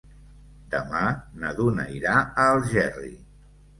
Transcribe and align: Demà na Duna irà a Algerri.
Demà 0.75 1.01
na 1.43 1.53
Duna 1.59 1.87
irà 1.99 2.15
a 2.21 2.49
Algerri. 2.57 3.13